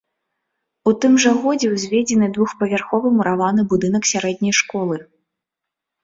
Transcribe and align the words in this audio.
У 0.91 0.91
тым 1.01 1.13
жа 1.25 1.33
годзе 1.41 1.67
ўзведзены 1.73 2.29
двухпавярховы 2.37 3.07
мураваны 3.17 3.61
будынак 3.75 4.03
сярэдняй 4.13 4.55
школы. 4.61 4.97